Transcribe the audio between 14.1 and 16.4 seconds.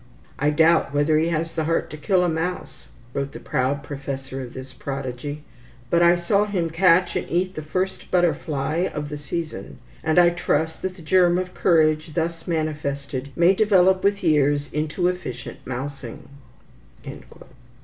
years into efficient mousing."